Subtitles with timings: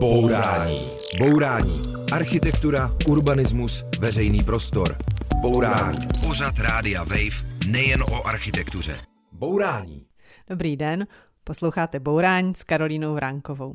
[0.00, 0.80] Bourání.
[1.18, 1.82] Bourání.
[2.12, 4.96] Architektura, urbanismus, veřejný prostor.
[5.40, 5.98] Bourání.
[6.26, 8.98] Pořad Rádia Wave nejen o architektuře.
[9.32, 10.06] Bourání.
[10.50, 11.06] Dobrý den,
[11.44, 13.74] posloucháte Bourání s Karolínou Vránkovou.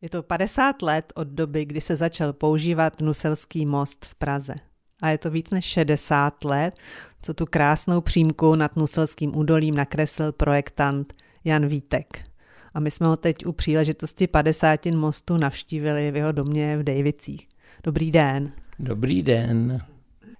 [0.00, 4.54] Je to 50 let od doby, kdy se začal používat Nuselský most v Praze.
[5.02, 6.74] A je to víc než 60 let,
[7.22, 11.12] co tu krásnou přímku nad Nuselským údolím nakreslil projektant
[11.44, 12.28] Jan Vítek.
[12.74, 17.48] A my jsme ho teď u příležitosti 50 mostu navštívili v jeho domě v Dejvicích.
[17.84, 18.52] Dobrý den.
[18.78, 19.80] Dobrý den.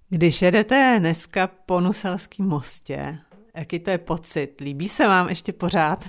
[0.09, 3.19] Když jedete dneska po Nuselském mostě,
[3.57, 4.61] jaký to je pocit?
[4.61, 6.09] Líbí se vám ještě pořád?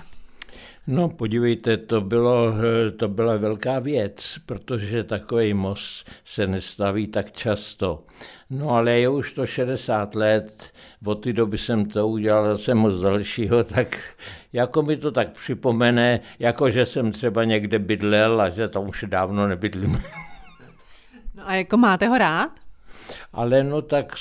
[0.86, 2.54] No podívejte, to, bylo,
[2.96, 8.04] to byla velká věc, protože takový most se nestaví tak často.
[8.50, 10.72] No ale je už to 60 let,
[11.04, 14.16] od té doby jsem to udělal zase moc dalšího, tak
[14.52, 19.04] jako mi to tak připomene, jako že jsem třeba někde bydlel a že tam už
[19.08, 20.02] dávno nebydlím.
[21.34, 22.50] No a jako máte ho rád?
[23.32, 24.12] Ale no tak,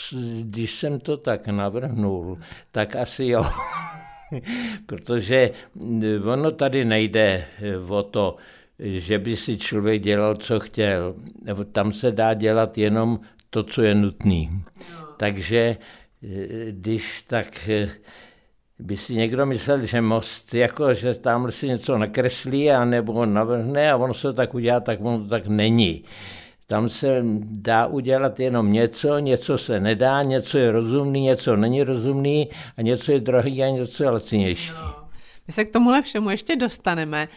[0.41, 2.39] když jsem to tak navrhnul,
[2.71, 3.45] tak asi jo.
[4.85, 5.51] Protože
[6.33, 7.45] ono tady nejde
[7.87, 8.35] o to,
[8.79, 11.15] že by si člověk dělal, co chtěl.
[11.71, 13.19] Tam se dá dělat jenom
[13.49, 14.47] to, co je nutné.
[15.17, 15.77] Takže
[16.71, 17.69] když tak
[18.79, 23.91] by si někdo myslel, že most, jako, že tam si něco nakreslí a nebo navrhne
[23.91, 26.03] a ono se tak udělá, tak ono to tak není.
[26.69, 32.49] Tam se dá udělat jenom něco, něco se nedá, něco je rozumný, něco není rozumný
[32.77, 34.71] a něco je drahý a něco je lacinější.
[34.71, 34.95] No.
[35.47, 37.27] My se k tomuhle všemu ještě dostaneme.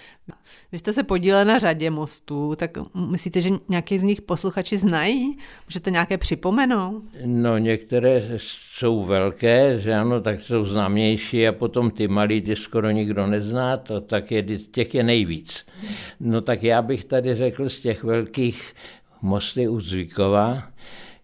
[0.73, 2.71] Vy jste se podíleli na řadě mostů, tak
[3.11, 5.37] myslíte, že nějaký z nich posluchači znají?
[5.69, 7.03] Můžete nějaké připomenout?
[7.25, 12.91] No některé jsou velké, že ano, tak jsou známější a potom ty malý, ty skoro
[12.91, 15.67] nikdo nezná, to tak je, těch je nejvíc.
[16.21, 18.75] No tak já bych tady řekl z těch velkých
[19.23, 20.63] mosty u Zvykova,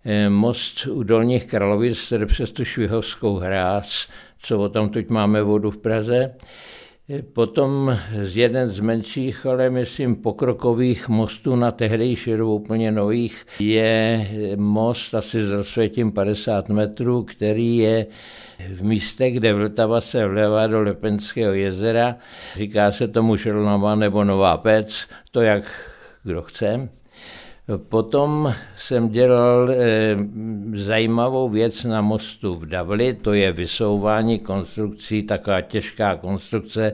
[0.04, 4.08] eh, most u Dolních Kralovic, tedy přes tu Švihovskou hráz,
[4.42, 6.34] co o tom teď máme vodu v Praze.
[7.10, 13.46] Eh, potom z jeden z menších, ale myslím pokrokových mostů na tehdejší dobu úplně nových
[13.58, 18.06] je most asi s rozsvětím 50 metrů, který je
[18.74, 22.16] v místě, kde Vltava se vlevá do Lepenského jezera.
[22.56, 25.64] Říká se tomu Šelnova nebo Nová Pec, to jak
[26.24, 26.88] kdo chce.
[27.76, 29.76] Potom jsem dělal e,
[30.74, 36.92] zajímavou věc na mostu v Davli, to je vysouvání konstrukcí, taková těžká konstrukce,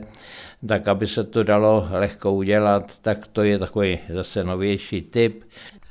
[0.68, 5.44] tak aby se to dalo lehko udělat, tak to je takový zase novější typ.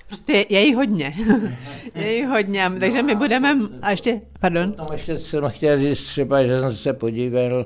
[0.08, 1.14] Prostě je jí hodně.
[1.96, 4.72] je jí hodně, takže my budeme, a ještě, pardon.
[4.72, 7.66] Tam ještě jsem chtěl říct třeba, že jsem se podíval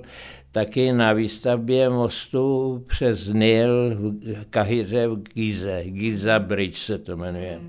[0.57, 5.83] taky na výstavbě mostu přes Nil v Kahyře v Gize.
[5.83, 7.61] Giza Bridge se to jmenuje.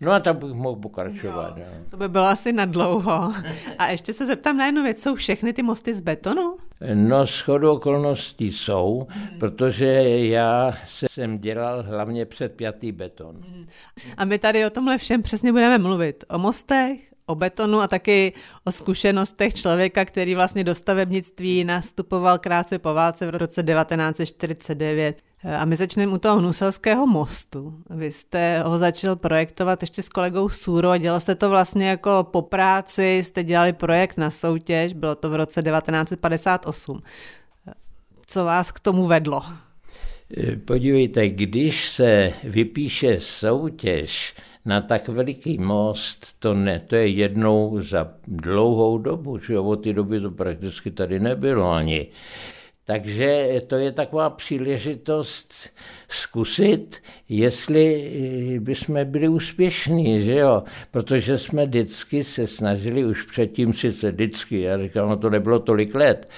[0.00, 1.56] No a tam bych mohl pokračovat.
[1.56, 1.84] Jo, no.
[1.90, 3.32] To by bylo asi na dlouho.
[3.78, 5.02] A ještě se zeptám na jednu věc.
[5.02, 6.56] Jsou všechny ty mosty z betonu?
[6.94, 9.06] No, schodu okolností jsou,
[9.40, 9.86] protože
[10.18, 13.40] já jsem dělal hlavně předpjatý beton.
[14.16, 16.24] A my tady o tomhle všem přesně budeme mluvit.
[16.28, 18.32] O mostech, o betonu a taky
[18.64, 25.22] o zkušenostech člověka, který vlastně do stavebnictví nastupoval krátce po válce v roce 1949.
[25.58, 27.74] A my začneme u toho Hnuselského mostu.
[27.90, 32.28] Vy jste ho začal projektovat ještě s kolegou Sůro a dělal jste to vlastně jako
[32.30, 37.02] po práci, jste dělali projekt na soutěž, bylo to v roce 1958.
[38.26, 39.42] Co vás k tomu vedlo?
[40.64, 44.34] Podívejte, když se vypíše soutěž,
[44.64, 49.92] na tak veliký most, to, ne, to je jednou za dlouhou dobu, že od té
[49.92, 52.06] doby to prakticky tady nebylo ani.
[52.84, 55.54] Takže to je taková příležitost
[56.08, 56.96] zkusit,
[57.28, 58.10] jestli
[58.60, 60.62] bychom byli úspěšní, že jo?
[60.90, 65.94] Protože jsme vždycky se snažili, už předtím sice vždycky, já říkám, no to nebylo tolik
[65.94, 66.30] let,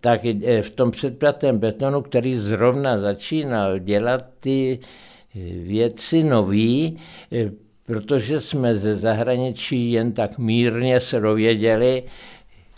[0.00, 0.20] tak
[0.62, 4.78] v tom předplatém betonu, který zrovna začínal dělat ty
[5.62, 6.98] věci nový,
[7.32, 7.50] eh,
[7.86, 12.02] protože jsme ze zahraničí jen tak mírně se dověděli,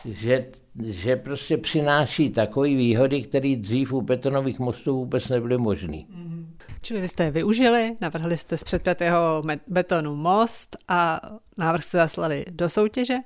[0.04, 0.46] že,
[0.84, 5.96] že prostě přináší takové výhody, které dřív u betonových mostů vůbec nebyly možné.
[5.96, 6.46] Mm-hmm.
[6.82, 11.20] Čili vy jste je využili, navrhli jste z předpětého betonu most a
[11.56, 13.16] návrh jste zaslali do soutěže,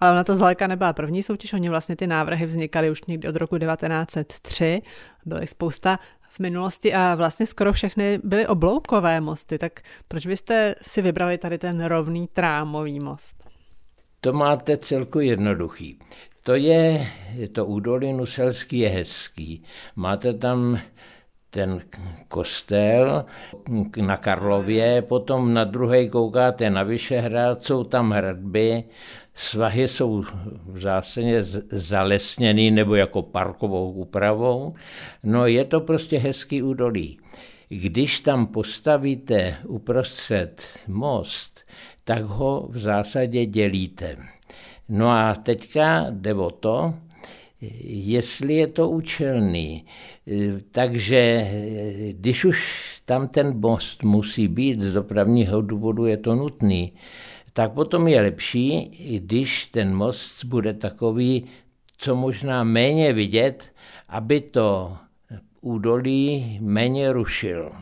[0.00, 3.36] ale ona to zdaleka nebyla první soutěž, oni vlastně ty návrhy vznikaly už někdy od
[3.36, 4.82] roku 1903,
[5.26, 5.98] bylo jich spousta
[6.32, 11.58] v minulosti a vlastně skoro všechny byly obloukové mosty, tak proč byste si vybrali tady
[11.58, 13.44] ten rovný trámový most?
[14.20, 15.98] To máte celku jednoduchý.
[16.42, 19.62] To je, je to údolí Nuselský je hezký.
[19.96, 20.78] Máte tam
[21.50, 21.78] ten
[22.28, 23.24] kostel
[24.00, 28.84] na Karlově, potom na druhé koukáte na Vyšehrad, jsou tam hradby,
[29.34, 30.22] svahy jsou
[30.66, 34.74] v zásadě zalesněný nebo jako parkovou úpravou.
[35.22, 37.18] No je to prostě hezký údolí.
[37.68, 41.60] Když tam postavíte uprostřed most,
[42.04, 44.16] tak ho v zásadě dělíte.
[44.88, 46.94] No a teďka jde o to,
[47.84, 49.84] jestli je to účelný.
[50.70, 51.50] Takže
[52.12, 56.92] když už tam ten most musí být, z dopravního důvodu je to nutný,
[57.52, 58.90] tak potom je lepší,
[59.24, 61.44] když ten most bude takový,
[61.96, 63.72] co možná méně vidět,
[64.08, 64.96] aby to
[65.60, 67.72] údolí méně rušil.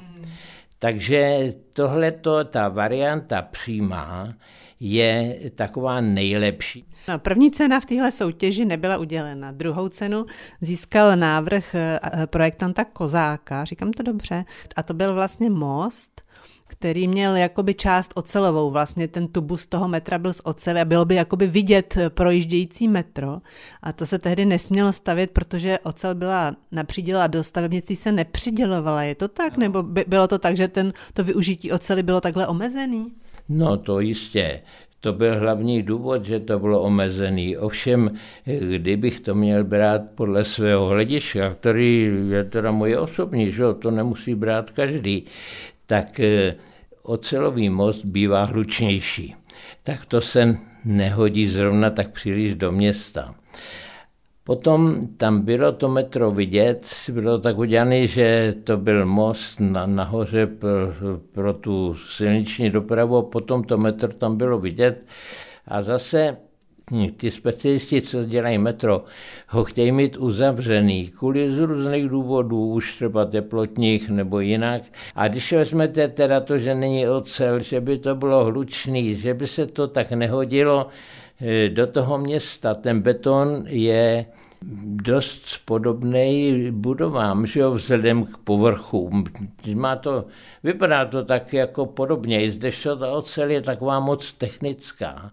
[0.79, 4.35] Takže tohleto, ta varianta přímá,
[4.81, 6.85] je taková nejlepší.
[7.09, 9.53] No, první cena v téhle soutěži nebyla udělena.
[9.53, 10.27] Druhou cenu
[10.61, 14.45] získal návrh eh, projektanta Kozáka, říkám to dobře,
[14.77, 16.23] a to byl vlastně most,
[16.71, 21.05] který měl jakoby část ocelovou, vlastně ten tubus toho metra byl z oceli a bylo
[21.05, 23.39] by jakoby vidět projíždějící metro
[23.83, 29.03] a to se tehdy nesmělo stavět, protože ocel byla napříděla do stavebnictví se nepřidělovala.
[29.03, 29.57] Je to tak?
[29.57, 29.61] No.
[29.61, 33.13] Nebo by, bylo to tak, že ten, to využití oceli bylo takhle omezený?
[33.49, 34.61] No to jistě.
[35.01, 37.57] To byl hlavní důvod, že to bylo omezený.
[37.57, 38.11] Ovšem,
[38.77, 44.35] kdybych to měl brát podle svého hlediska, který je teda moje osobní, že to nemusí
[44.35, 45.25] brát každý,
[45.91, 46.55] tak eh,
[47.03, 49.35] ocelový most bývá hlučnější.
[49.83, 53.35] Tak to se nehodí zrovna tak příliš do města.
[54.45, 60.47] Potom tam bylo to metro vidět, bylo tak udělané, že to byl most na, nahoře
[60.47, 60.71] pro,
[61.33, 65.07] pro tu silniční dopravu a potom to metro tam bylo vidět.
[65.67, 66.37] A zase
[67.17, 69.05] ty specialisti, co dělají metro,
[69.49, 74.83] ho chtějí mít uzavřený kvůli z různých důvodů, už třeba teplotních nebo jinak.
[75.15, 79.47] A když vezmete teda to, že není ocel, že by to bylo hlučný, že by
[79.47, 80.87] se to tak nehodilo
[81.41, 84.27] eh, do toho města, ten beton je
[85.03, 89.11] dost podobný budovám, že jo, vzhledem k povrchu.
[89.75, 90.25] Má to,
[90.63, 95.31] vypadá to tak jako podobně, zdežto ta ocel je taková moc technická.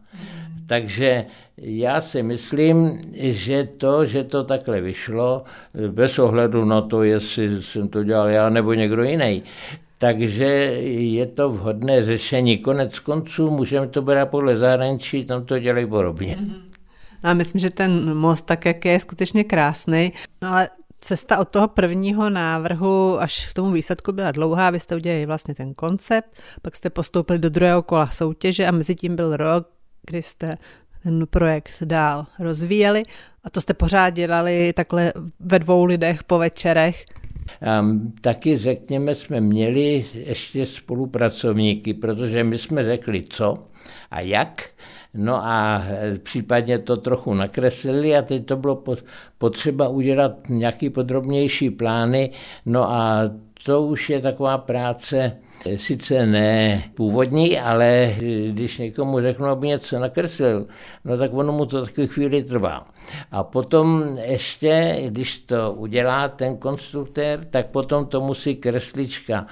[0.68, 1.26] Takže
[1.58, 5.44] já si myslím, že to, že to takhle vyšlo,
[5.92, 9.44] bez ohledu na to, jestli jsem to dělal já nebo někdo jiný,
[9.98, 10.46] takže
[10.86, 12.58] je to vhodné řešení.
[12.58, 16.36] Konec konců můžeme to brát podle zahraničí, tam to dělají podobně.
[16.36, 16.67] Mm-hmm.
[17.24, 20.14] A myslím, že ten most tak, jak je, je skutečně krásný.
[20.42, 20.70] No ale
[21.00, 25.56] cesta od toho prvního návrhu až k tomu výsledku byla dlouhá, vy jste udělali vlastně
[25.56, 26.30] ten koncept,
[26.62, 29.70] pak jste postoupili do druhého kola soutěže a mezi tím byl rok,
[30.08, 30.58] kdy jste
[31.04, 33.04] ten projekt dál rozvíjeli
[33.44, 37.06] a to jste pořád dělali takhle ve dvou lidech po večerech.
[37.82, 43.68] Um, taky řekněme, jsme měli ještě spolupracovníky, protože my jsme řekli co
[44.12, 44.70] a jak,
[45.14, 45.84] no a
[46.24, 48.84] případně to trochu nakreslili a teď to bylo
[49.38, 52.32] potřeba udělat nějaký podrobnější plány,
[52.66, 53.22] no a
[53.64, 55.38] to už je taková práce,
[55.76, 58.16] sice ne původní, ale
[58.52, 60.68] když někomu řeknu, aby něco nakreslil,
[61.06, 62.88] no tak ono mu to taky chvíli trvá.
[63.32, 69.48] A potom ještě, když to udělá ten konstruktér, tak potom to musí kreslička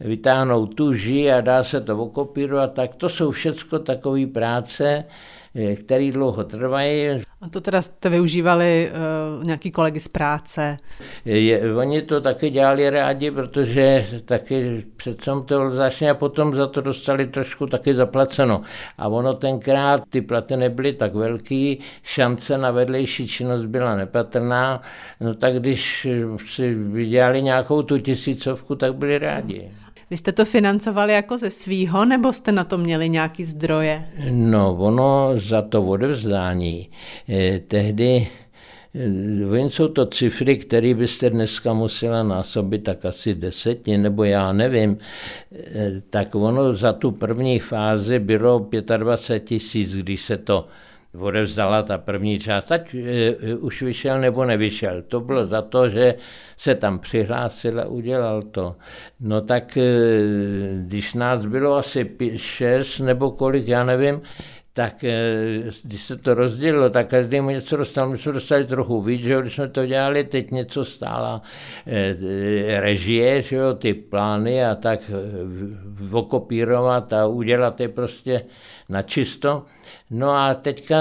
[0.00, 5.04] vytáhnout tuži a dá se to okopírovat, tak to jsou všechno takové práce,
[5.76, 7.08] který dlouho trvají.
[7.40, 8.90] A to teda jste využívali
[9.38, 10.76] uh, nějaký kolegy z práce?
[11.24, 16.80] Je, oni to taky dělali rádi, protože taky přece to začne a potom za to
[16.80, 18.62] dostali trošku taky zaplaceno.
[18.98, 24.82] A ono tenkrát ty platy nebyly tak velký, šance na vedlejší činnost byla nepatrná,
[25.20, 26.06] no tak když
[26.46, 29.70] si vydělali nějakou tu tisícovku, tak byli rádi.
[30.10, 34.06] Vy jste to financovali jako ze svýho, nebo jste na to měli nějaký zdroje?
[34.30, 36.88] No, ono za to odevzdání
[37.28, 38.28] eh, tehdy
[38.94, 44.52] eh, Oni jsou to cifry, které byste dneska musela násobit tak asi deseti, nebo já
[44.52, 44.98] nevím.
[45.52, 50.68] Eh, tak ono za tu první fázi bylo 25 tisíc, když se to
[51.18, 55.02] odevzdala ta první část, ať e, už vyšel nebo nevyšel.
[55.02, 56.14] To bylo za to, že
[56.56, 58.76] se tam přihlásil a udělal to.
[59.20, 59.82] No tak e,
[60.76, 64.20] když nás bylo asi šest nebo kolik, já nevím,
[64.76, 65.12] tak eh,
[65.82, 68.08] když se to rozdělilo, tak každý mu něco dostal.
[68.08, 71.42] My jsme dostali trochu víc, že jo, když jsme to dělali, teď něco stála
[71.86, 78.44] eh, režie, že jo, ty plány a tak eh, okopírovat a udělat je prostě
[78.88, 79.62] na čisto.
[80.10, 80.96] No a teďka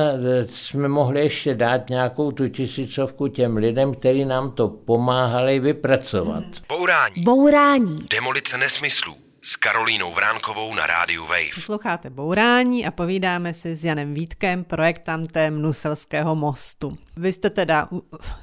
[0.49, 6.43] jsme mohli ještě dát nějakou tu tisícovku těm lidem, kteří nám to pomáhali vypracovat.
[6.69, 7.23] Bourání.
[7.23, 8.05] Bourání.
[8.11, 11.55] Demolice nesmyslů s Karolínou Vránkovou na rádiu Wave.
[11.55, 16.97] Posloucháte Bourání a povídáme si s Janem Vítkem, projektantem Nuselského mostu.
[17.17, 17.89] Vy jste teda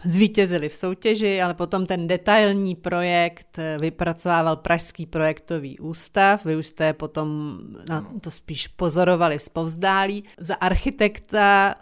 [0.04, 6.44] zvítězili v soutěži, ale potom ten detailní projekt vypracovával Pražský projektový ústav.
[6.44, 10.24] Vy už jste potom na to spíš pozorovali z povzdálí.
[10.38, 11.74] Za architekta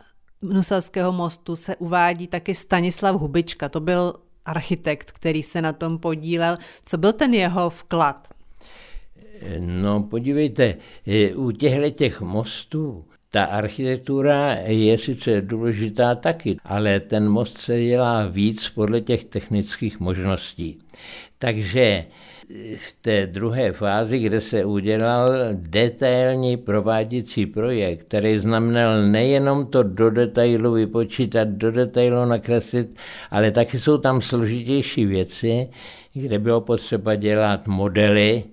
[0.42, 3.68] Nuselského mostu se uvádí taky Stanislav Hubička.
[3.68, 6.58] To byl architekt, který se na tom podílel.
[6.84, 8.28] Co byl ten jeho vklad?
[9.58, 10.74] No podívejte,
[11.34, 18.26] u těchto těch mostů ta architektura je sice důležitá taky, ale ten most se dělá
[18.26, 20.78] víc podle těch technických možností.
[21.38, 22.04] Takže
[22.76, 30.10] v té druhé fázi, kde se udělal detailní prováděcí projekt, který znamenal nejenom to do
[30.10, 32.98] detailu vypočítat, do detailu nakreslit,
[33.30, 35.68] ale taky jsou tam složitější věci,
[36.14, 38.44] kde bylo potřeba dělat modely.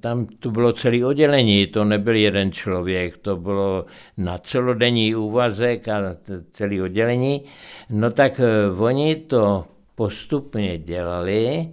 [0.00, 3.84] Tam to bylo celé oddělení, to nebyl jeden člověk, to bylo
[4.16, 6.16] na celodenní úvazek a
[6.52, 7.42] celé oddělení.
[7.90, 9.64] No tak eh, oni to
[9.94, 11.68] postupně dělali,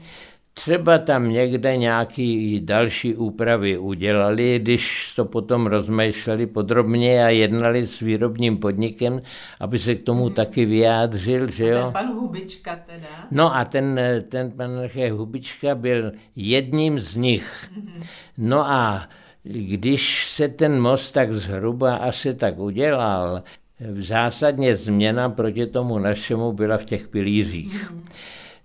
[0.59, 7.99] Třeba tam někde nějaký další úpravy udělali, když to potom rozmýšleli podrobně a jednali s
[7.99, 9.21] výrobním podnikem,
[9.59, 10.33] aby se k tomu hmm.
[10.33, 11.79] taky vyjádřil, že jo.
[11.79, 13.07] A ten pan Hubička teda?
[13.31, 13.99] No a ten,
[14.29, 14.71] ten pan
[15.11, 17.69] Hubička byl jedním z nich.
[17.75, 18.03] Hmm.
[18.37, 19.09] No a
[19.43, 23.43] když se ten most tak zhruba asi tak udělal,
[23.79, 27.89] v zásadně změna proti tomu našemu byla v těch pilířích.
[27.89, 28.05] Hmm.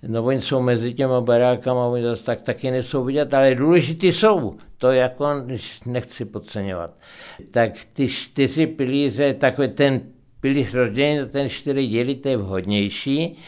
[0.07, 4.57] No oni jsou mezi těma barákama, oni zase tak taky nejsou vidět, ale důležitý jsou.
[4.79, 5.27] To jako
[5.87, 6.91] nechci podceňovat.
[7.51, 10.01] Tak ty čtyři pilíře, takový ten
[10.45, 13.39] pilíř rozdělený na ten čtyři díly, to je vhodnější.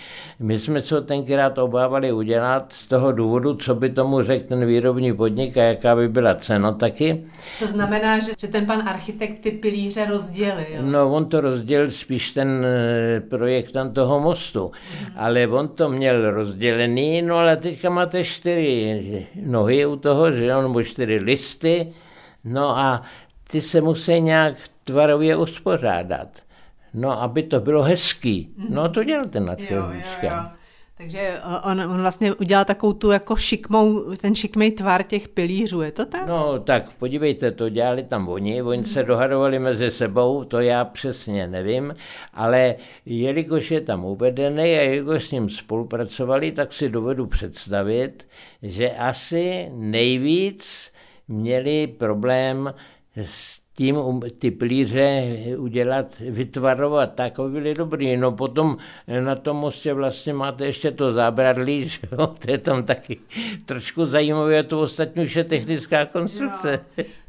[0.41, 5.13] My jsme se tenkrát obávali udělat z toho důvodu, co by tomu řekl ten výrobní
[5.13, 7.25] podnik a jaká by byla cena taky.
[7.59, 10.83] To znamená, že, že ten pan architekt ty pilíře rozdělil.
[10.83, 15.07] No, on to rozdělil spíš ten eh, projektant toho mostu, mm.
[15.17, 20.65] ale on to měl rozdělený, no ale teďka máte čtyři nohy u toho, že on
[20.65, 21.93] nebo čtyři listy,
[22.45, 23.03] no a
[23.51, 26.46] ty se musí nějak tvarově uspořádat.
[26.97, 28.55] No, aby to bylo hezký.
[28.69, 30.57] No, to dělal ten nadšeníčka.
[30.99, 35.81] Takže eh, on, on vlastně udělal takovou tu jako šikmou, ten šikmej tvar těch pilířů,
[35.83, 36.27] je to tak?
[36.27, 41.49] No tak podívejte, to dělali tam oni, oni se dohadovali mezi sebou, to já přesně
[41.49, 41.95] nevím,
[42.35, 42.75] ale
[43.07, 48.29] jelikož je tam uvedený a jelikož s ním spolupracovali, tak si dovedu představit,
[48.63, 50.93] že asi nejvíc
[51.29, 52.75] měli problém
[53.17, 58.17] s tím um, ty plíře udělat, vytvarovat tak, aby byly dobrý.
[58.17, 58.77] No potom
[59.21, 62.27] na tom mostě vlastně máte ještě to zábradlí, že jo?
[62.27, 63.19] to je tam taky
[63.65, 66.81] trošku zajímavé, a to ostatní už je technická konstrukce.
[66.99, 67.05] Jo.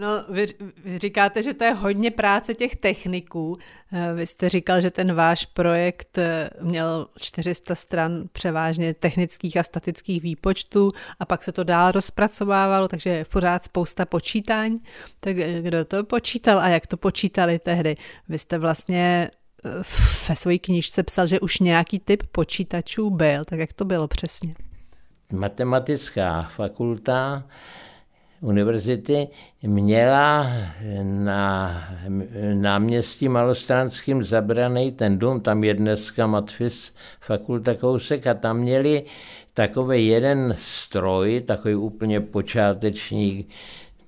[0.00, 0.46] No, vy,
[0.84, 3.58] vy říkáte, že to je hodně práce těch techniků.
[3.92, 9.62] Eh, vy jste říkal, že ten váš projekt eh, měl 400 stran převážně technických a
[9.62, 14.80] statických výpočtů a pak se to dál rozpracovávalo, takže je pořád spousta počítání.
[15.20, 17.96] Tak eh, kdo to počítal a jak to počítali tehdy?
[18.28, 19.30] Vy jste vlastně
[20.28, 24.54] ve své knižce psal, že už nějaký typ počítačů byl, tak jak to bylo přesně?
[25.32, 27.44] Matematická fakulta
[28.40, 29.28] univerzity
[29.62, 30.46] měla
[31.02, 31.82] na
[32.54, 39.04] náměstí malostranským zabraný ten dům, tam je dneska Matfis fakulta kousek a tam měli
[39.54, 43.46] takový jeden stroj, takový úplně počáteční,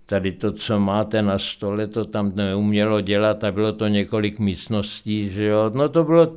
[0.07, 5.31] tady to, co máte na stole, to tam neumělo dělat a bylo to několik místností,
[5.31, 5.71] že jo.
[5.75, 6.33] No to bylo,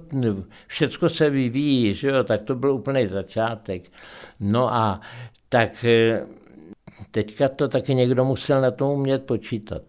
[0.68, 3.82] všecko se vyvíjí, že jo, tak to byl úplný začátek.
[4.40, 5.02] No a
[5.50, 5.86] tak
[7.16, 9.82] teďka to taky někdo musel na tom umět počítat.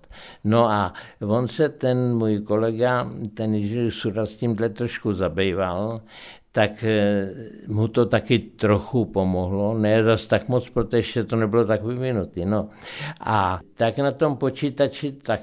[0.45, 0.92] No a
[1.26, 6.00] on se, ten můj kolega, ten Jiří Sura s tímhle trošku zabýval,
[6.52, 7.28] tak eh,
[7.66, 12.45] mu to taky trochu pomohlo, ne zas tak moc, protože to nebylo tak vyvinutý.
[12.45, 12.68] No.
[13.21, 15.40] A tak na tom počítači, tak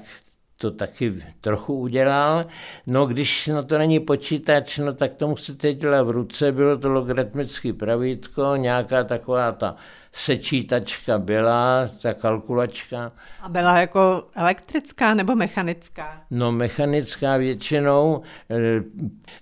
[0.56, 2.46] to taky trochu udělal.
[2.86, 6.88] No když na to není počítač, no tak to musíte dělat v ruce, bylo to
[6.88, 9.76] logaritmický pravítko, nějaká taková ta
[10.14, 13.12] sečítačka byla, ta kalkulačka.
[13.40, 16.20] A byla jako elektrická nebo mechanická?
[16.30, 18.82] No mechanická většinou, eh,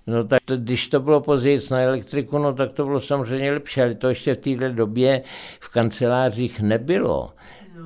[0.07, 3.81] no tak to, když to bylo později na elektriku, no tak to bylo samozřejmě lepší,
[3.81, 5.23] ale to ještě v této době
[5.59, 7.33] v kancelářích nebylo.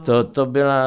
[0.05, 0.85] To, to byla...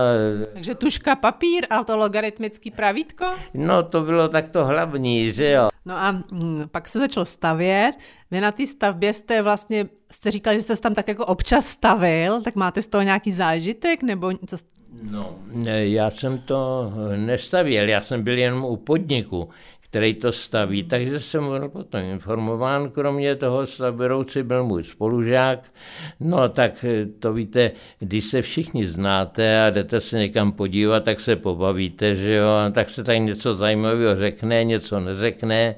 [0.53, 3.27] Takže tuška, papír a to logaritmický pravítko?
[3.55, 5.69] No, to bylo takto hlavní, že jo.
[5.85, 7.93] No a hm, pak se začalo stavět.
[8.31, 11.67] Vy na té stavbě jste vlastně, jste říkal, že jste se tam tak jako občas
[11.67, 14.57] stavil, tak máte z toho nějaký zážitek, nebo co?
[15.03, 15.39] No,
[15.69, 19.49] já jsem to nestavěl, já jsem byl jenom u podniku
[19.91, 25.73] který to staví, takže jsem byl potom informován, kromě toho stavberouci byl můj spolužák,
[26.21, 26.85] no tak
[27.19, 32.35] to víte, když se všichni znáte a jdete se někam podívat, tak se pobavíte, že
[32.35, 35.75] jo, a tak se tady něco zajímavého řekne, něco neřekne,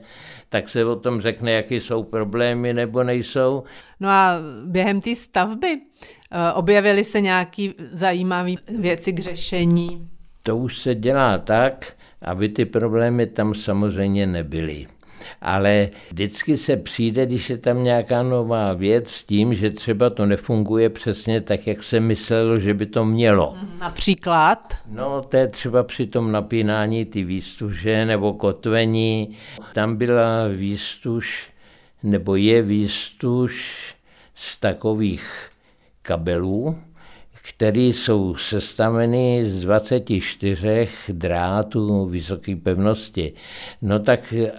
[0.52, 3.62] tak se o tom řekne, jaký jsou problémy nebo nejsou.
[4.00, 5.80] No a během té stavby
[6.30, 10.08] eh, objevily se nějaké zajímavé věci k řešení?
[10.42, 11.92] To už se dělá tak,
[12.22, 14.86] aby ty problémy tam samozřejmě nebyly.
[15.40, 20.26] Ale vždycky se přijde, když je tam nějaká nová věc s tím, že třeba to
[20.26, 23.54] nefunguje přesně tak, jak se myslelo, že by to mělo.
[23.56, 24.74] Mhm, například?
[24.90, 29.36] No, to je třeba při tom napínání ty výstuže nebo kotvení.
[29.74, 31.46] Tam byla výstuž,
[32.02, 33.74] nebo je výstuž
[34.34, 35.48] z takových
[36.02, 36.78] kabelů,
[37.48, 43.32] které jsou sestaveny z 24 drátů vysoké pevnosti.
[43.82, 44.52] No tak eh,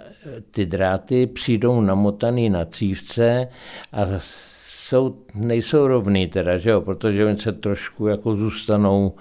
[0.50, 3.48] ty dráty přijdou namotaný na cívce
[3.92, 4.06] a
[4.66, 9.14] jsou, nejsou rovný teda, že jo, protože oni se trošku jako zůstanou,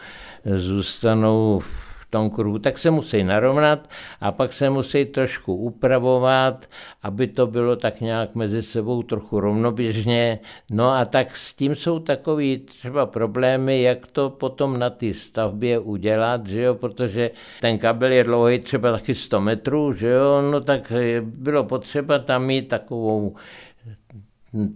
[0.45, 3.89] zůstanou v tom kruhu, tak se musí narovnat
[4.21, 6.69] a pak se musí trošku upravovat,
[7.03, 10.39] aby to bylo tak nějak mezi sebou trochu rovnoběžně.
[10.71, 15.79] No a tak s tím jsou takový třeba problémy, jak to potom na té stavbě
[15.79, 20.61] udělat, že jo, protože ten kabel je dlouhý třeba taky 100 metrů, že jo, no
[20.61, 23.35] tak bylo potřeba tam mít takovou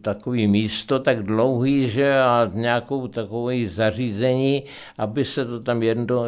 [0.01, 4.63] takový místo tak dlouhý, že a nějakou takové zařízení,
[4.97, 6.23] aby se to tam jedno,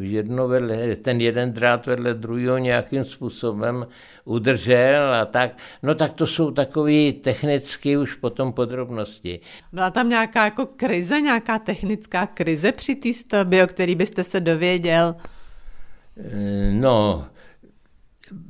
[0.00, 3.86] jedno vedle, ten jeden drát vedle druhého nějakým způsobem
[4.24, 5.56] udržel a tak.
[5.82, 9.40] No tak to jsou takové technické už potom podrobnosti.
[9.72, 14.40] Byla tam nějaká jako krize, nějaká technická krize při té stavbě, o který byste se
[14.40, 15.14] dověděl?
[16.72, 17.26] No,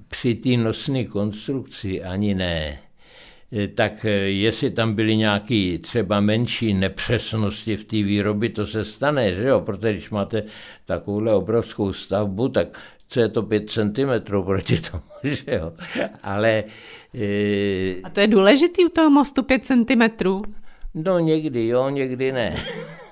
[0.09, 2.88] při té nosné konstrukci ani ne Eh,
[3.75, 9.35] tak eh, jestli tam byly nějaké třeba menší nepřesnosti v té výrobě, to se stane,
[9.35, 9.61] že jo?
[9.61, 10.43] Protože když máte
[10.85, 14.11] takovouhle obrovskou stavbu, tak co je to 5 cm
[14.45, 15.73] proti tomu, že jo?
[16.23, 16.65] Ale...
[17.15, 18.01] E...
[18.05, 20.03] A to je důležitý u toho mostu 5 cm?
[20.95, 22.57] No někdy jo, někdy ne.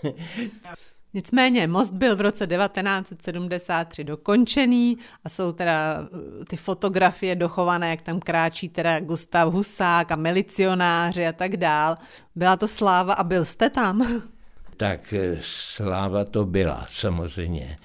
[1.16, 8.02] Nicméně most byl v roce 1973 dokončený a jsou teda uh, ty fotografie dochované, jak
[8.02, 11.96] tam kráčí teda Gustav Husák a milicionáři a tak dál.
[12.34, 14.22] Byla to sláva a byl jste tam?
[14.78, 17.76] Tak eh, sláva to byla, samozřejmě.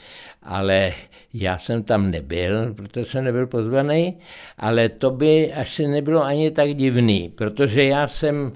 [0.44, 0.94] Ale
[1.34, 4.17] já jsem tam nebyl, protože jsem nebyl pozvaný,
[4.58, 8.52] ale to by asi nebylo ani tak divný, protože já jsem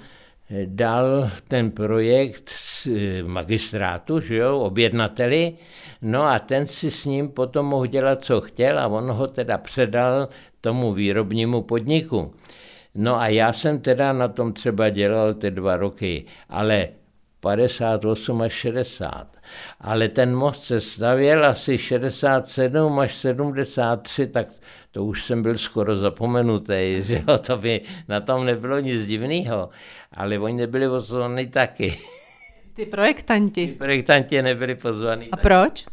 [0.65, 2.53] dal ten projekt
[2.87, 5.53] eh, magistrátu, že jo, objednateli,
[6.01, 9.57] no a ten si s ním potom mohl dělat, co chtěl a on ho teda
[9.57, 10.29] předal
[10.61, 12.33] tomu výrobnímu podniku.
[12.95, 16.87] No a já jsem teda na tom třeba dělal ty dva roky, ale
[17.45, 19.27] 58 až 60.
[19.81, 24.47] Ale ten most se stavěl asi 67 až 73, tak
[24.91, 29.69] to už jsem byl skoro zapomenutý, že jo, to by na tom nebylo nic divného,
[30.13, 31.97] ale oni nebyli pozvaní taky.
[32.73, 33.67] Ty projektanti?
[33.67, 35.25] Ty projektanti nebyli pozvaní.
[35.31, 35.41] A taky.
[35.41, 35.85] proč?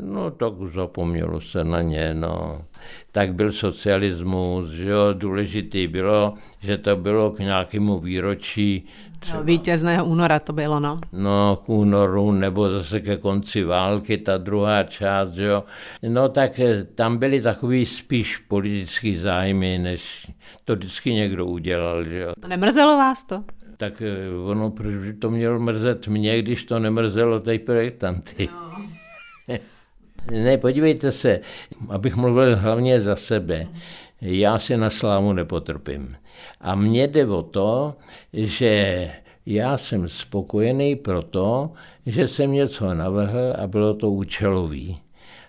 [0.00, 2.64] No tak zapomnělo se na ně, no.
[3.12, 8.86] Tak byl socialismus, že jo, důležitý bylo, že to bylo k nějakému výročí
[9.18, 9.38] Třeba.
[9.38, 11.00] No, vítězného února to bylo, no.
[11.12, 15.64] No, k únoru, nebo zase ke konci války, ta druhá část, jo.
[16.08, 20.32] No tak eh, tam byly takový spíš politický zájmy, než
[20.64, 22.32] to vždycky někdo udělal, že jo.
[22.48, 23.44] Nemrzelo vás to?
[23.76, 28.48] Tak eh, ono, proč by to mělo mrzet mě, když to nemrzelo tej projektanty.
[28.52, 29.56] No.
[30.30, 31.40] ne, podívejte se,
[31.88, 33.66] abych mluvil hlavně za sebe.
[34.20, 36.16] Já si na slámu nepotrpím.
[36.60, 37.94] A mně jde o to,
[38.32, 39.10] že
[39.46, 41.72] já jsem spokojený proto,
[42.06, 44.98] že jsem něco navrhl a bylo to účelový.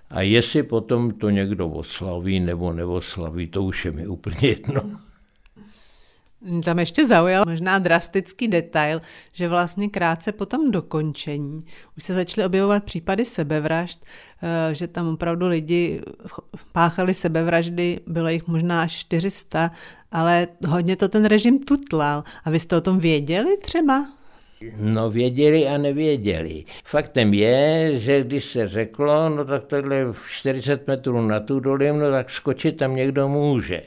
[0.10, 4.82] A jestli potom to někdo oslaví nebo neoslaví, to už je mi úplně jedno.
[6.64, 9.02] Tam ještě zaujal možná drastický detail,
[9.34, 11.66] že vlastně krátce po tom dokončení
[11.98, 14.06] už se začaly objevovat případy sebevražd,
[14.42, 16.02] eh, že tam opravdu lidi
[16.72, 19.72] páchali sebevraždy, bylo jich možná až 400,
[20.12, 22.24] ale hodně to ten režim tutlal.
[22.44, 24.08] A vy jste o tom věděli třeba?
[24.78, 26.64] No věděli a nevěděli.
[26.84, 32.12] Faktem je, že když se řeklo, no tak tohle 40 metrů na tu dolím, no
[32.12, 33.82] tak skočit tam někdo může.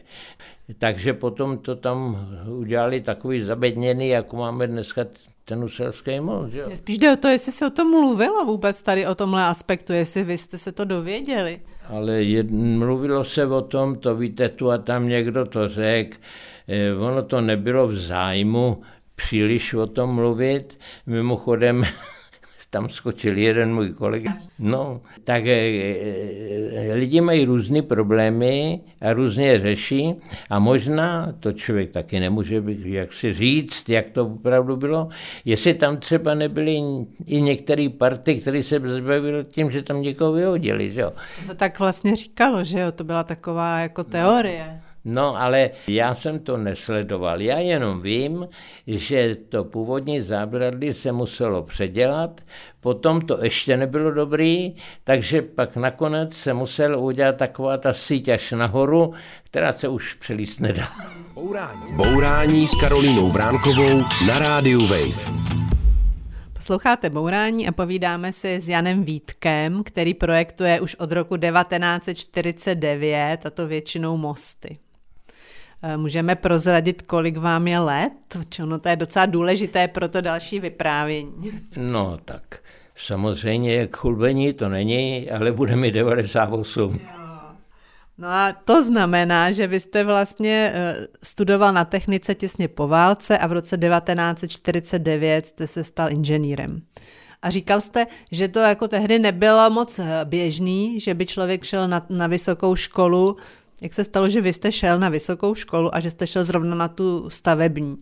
[0.78, 5.04] Takže potom to tam udělali takový zabedněný, jako máme dneska
[5.44, 6.52] ten uselský most.
[6.52, 6.64] Že?
[6.74, 10.24] Spíš jde o to, jestli se o tom mluvilo vůbec tady o tomhle aspektu, jestli
[10.24, 11.61] vy jste se to dověděli.
[11.88, 16.16] Ale jed, mluvilo se o tom, to víte, tu a tam někdo to řekl,
[16.68, 18.83] eh, ono to nebylo v zájmu
[19.16, 20.78] příliš o tom mluvit.
[21.06, 21.83] Mimochodem,
[22.70, 24.33] tam skočil jeden můj kolega.
[24.59, 30.14] No, tak e, e, lidi mají různé problémy a různě řeší
[30.50, 35.09] a možná to člověk taky nemůže jak si říct, jak to opravdu bylo,
[35.44, 36.76] jestli tam třeba nebyly
[37.26, 40.92] i některé party, které se zbavily tím, že tam někoho vyhodili.
[40.92, 41.12] Že jo?
[41.38, 44.79] To se tak vlastně říkalo, že jo, to byla taková jako teorie.
[45.04, 47.40] No, ale já jsem to nesledoval.
[47.40, 48.48] Já jenom vím,
[48.86, 52.40] že to původní zábradlí se muselo předělat,
[52.80, 58.52] potom to ještě nebylo dobrý, takže pak nakonec se musel udělat taková ta síť až
[58.52, 60.88] nahoru, která se už přelíst nedá.
[61.34, 61.96] Bourání.
[61.96, 65.30] Bourání s Karolínou Vránkovou na rádiu Wave.
[66.52, 73.50] Posloucháte Bourání a povídáme si s Janem Vítkem, který projektuje už od roku 1949, a
[73.50, 74.78] to většinou mosty.
[75.82, 78.12] Eh, můžeme prozradit, kolik vám je let?
[78.62, 81.60] Ono to je docela důležité pro to další vyprávění.
[81.76, 82.42] No tak
[82.96, 87.00] samozřejmě k chulbení to není, ale bude mi 98.
[88.18, 93.38] No a to znamená, že vy jste vlastně eh, studoval na technice těsně po válce
[93.38, 96.82] a v roce 1949 jste se stal inženýrem.
[97.42, 101.88] A říkal jste, že to jako tehdy nebylo moc eh, běžný, že by člověk šel
[101.88, 103.36] na, na vysokou školu
[103.82, 106.74] jak se stalo, že vy jste šel na vysokou školu a že jste šel zrovna
[106.74, 107.96] na tu stavební?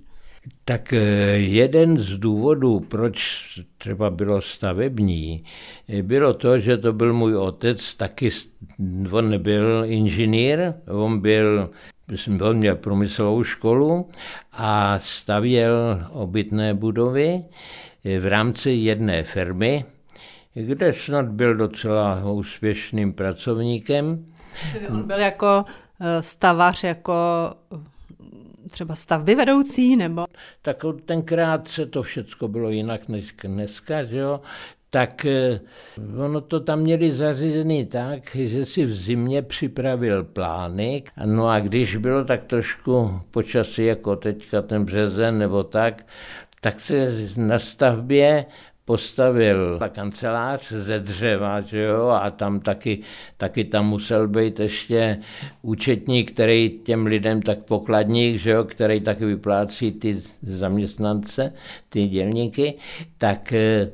[0.64, 0.98] Tak eh,
[1.36, 3.44] jeden z důvodů, proč
[3.78, 5.44] třeba bylo stavební,
[5.88, 8.30] eh, bylo to, že to byl můj otec, taky
[9.10, 11.70] on nebyl inženýr, on byl
[12.40, 14.08] on měl průmyslovou školu
[14.52, 17.44] a stavěl obytné budovy
[18.04, 19.84] eh, v rámci jedné firmy,
[20.54, 24.24] kde snad byl docela úspěšným pracovníkem.
[24.72, 25.64] Čili on byl jako
[26.00, 27.14] eh, stavař, jako
[27.74, 30.26] eh, třeba stavby vedoucí, nebo?
[30.62, 34.40] Tak tenkrát se to všechno bylo jinak než dneska, že jo?
[34.90, 35.60] tak eh,
[36.24, 41.02] ono to tam měli zařízený tak, že si v zimě připravil plány.
[41.24, 46.06] No a když bylo tak trošku počasí jako teďka ten březen nebo tak,
[46.60, 48.44] tak se na stavbě
[48.88, 53.00] postavil kancelář ze dřeva, že jo, a tam taky,
[53.36, 55.18] taky tam musel být ještě
[55.62, 61.52] účetník, který těm lidem tak pokladník, že jo, který taky vyplácí ty zaměstnance,
[61.88, 62.74] ty dělníky,
[63.18, 63.90] tak eh,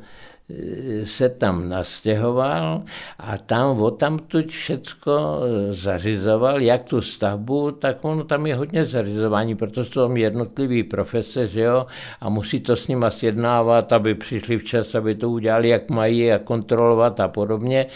[1.05, 2.83] se tam nastěhoval
[3.19, 9.55] a tam o tu všecko zařizoval, jak tu stavbu, tak ono tam je hodně zařizování,
[9.57, 11.87] protože jsou tam jednotlivý profese, že jo,
[12.21, 16.39] a musí to s nima sjednávat, aby přišli včas, aby to udělali, jak mají a
[16.39, 17.87] kontrolovat a podobně.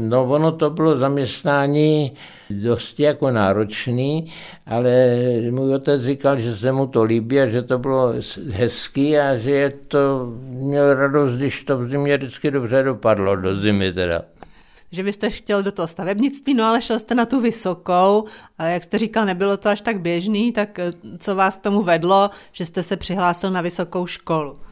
[0.00, 2.12] No ono to bylo zaměstnání,
[2.50, 4.32] dost jako náročný,
[4.66, 5.16] ale
[5.50, 8.14] můj otec říkal, že se mu to líbí a že to bylo
[8.50, 13.56] hezký a že je to, měl radost, když to v zimě vždycky dobře dopadlo, do
[13.56, 14.22] zimy teda
[14.92, 18.24] že vy jste chtěl do toho stavebnictví, no ale šel jste na tu vysokou
[18.58, 20.80] a jak jste říkal, nebylo to až tak běžný, tak
[21.18, 24.67] co vás k tomu vedlo, že jste se přihlásil na vysokou školu?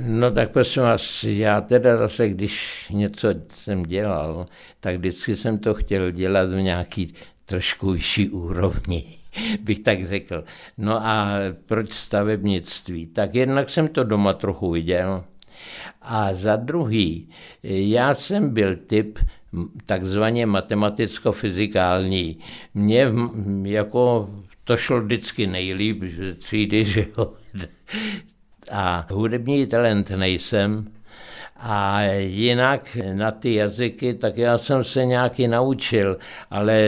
[0.00, 4.46] No tak prosím vás, já teda zase, když něco jsem dělal,
[4.80, 9.04] tak vždycky jsem to chtěl dělat v nějaký trošku vyšší úrovni,
[9.60, 10.44] bych tak řekl.
[10.78, 11.28] No a
[11.66, 13.06] proč stavebnictví?
[13.06, 15.24] Tak jednak jsem to doma trochu viděl,
[16.02, 17.28] a za druhý,
[17.62, 19.18] já jsem byl typ
[19.86, 22.38] takzvaně matematicko-fyzikální.
[22.74, 23.08] Mně
[23.62, 24.30] jako
[24.64, 27.32] to šlo vždycky nejlíp, že třídy, že jo.
[28.70, 30.94] A hudební talent nejsem,
[31.66, 36.18] a jinak na ty jazyky, tak já jsem se nějaký naučil,
[36.50, 36.80] ale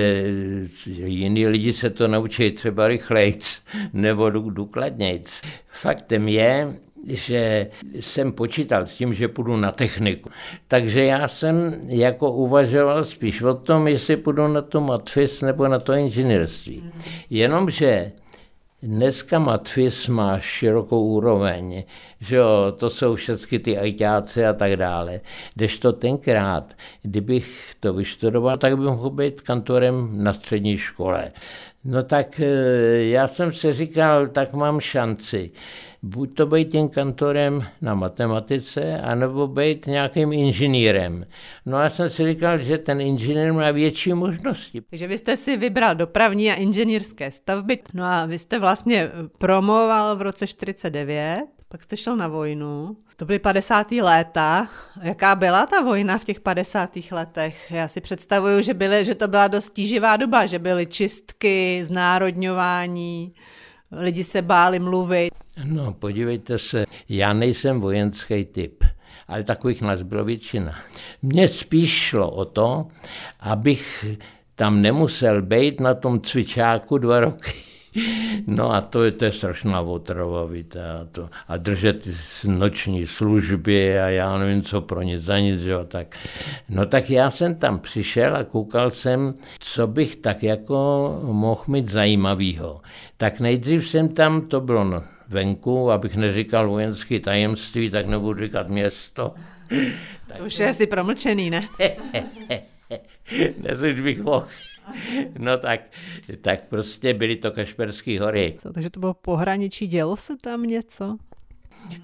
[0.87, 3.62] jiní lidi se to naučí třeba rychlejc
[3.93, 5.43] nebo důkladnějc.
[5.69, 6.77] Faktem je,
[7.09, 7.67] že
[8.01, 10.31] jsem počítal s tím, že půjdu na techniku.
[10.69, 15.79] Takže já jsem jako uvažoval spíš o tom, jestli půjdu na to matfis nebo na
[15.79, 16.91] to inženýrství.
[17.31, 18.12] Jenomže
[18.83, 21.85] Dneska Matfis má širokou úroveň,
[22.21, 25.21] že jo, to jsou všechny ty ajťáci a tak dále.
[25.79, 31.33] to tenkrát, kdybych to vystudoval, tak bych mohl být kantorem na střední škole.
[31.85, 32.47] No tak eh,
[33.03, 35.51] já jsem si říkal, tak mám šanci
[36.07, 41.27] buď to být tím kantorem na matematice, anebo být nějakým inženýrem.
[41.66, 44.81] No a já jsem si říkal, že ten inženýr má větší možnosti.
[44.81, 50.16] Takže vy jste si vybral dopravní a inženýrské stavby, no a vy jste vlastně promoval
[50.16, 52.97] v roce 49, pak jste šel na vojnu.
[53.16, 53.92] To byly 50.
[53.92, 54.69] léta.
[55.03, 56.90] Jaká byla ta vojna v těch 50.
[57.11, 57.71] letech?
[57.71, 63.35] Já si představuju, že, byly, že to byla dost tíživá doba, že byly čistky, znárodňování,
[63.92, 65.31] lidi se báli mluvit.
[65.64, 68.85] No, podívejte se, já nejsem vojenský typ,
[69.29, 70.75] ale takových nás bylo většina.
[71.23, 72.87] Mně spíš šlo o to,
[73.40, 74.05] abych
[74.55, 77.53] tam nemusel být na tom cvičáku dva roky.
[78.47, 80.81] No a to je, to je strašná otravovita.
[81.01, 82.09] A, to, a držet
[82.45, 85.61] noční služby a já nevím, co pro nic za nic.
[85.61, 86.16] Jo, tak.
[86.69, 91.88] No tak já jsem tam přišel a koukal jsem, co bych tak jako mohl mít
[91.88, 92.81] zajímavého.
[93.16, 98.69] Tak nejdřív jsem tam, to bylo no, venku, abych neříkal vojenské tajemství, tak nebudu říkat
[98.69, 99.35] město.
[100.29, 101.69] tak Už je asi promlčený, ne?
[103.93, 104.47] Už bych mohl.
[105.39, 105.81] No tak,
[106.41, 108.55] tak prostě byly to Kašperské hory.
[108.59, 111.17] Co, takže to bylo pohraničí, dělo se tam něco?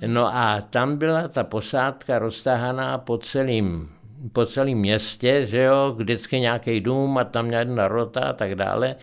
[0.06, 3.90] No a tam byla ta posádka roztahaná po celým
[4.32, 8.96] po celém městě, že jo, vždycky nějaký dům a tam jedna rota a tak dále.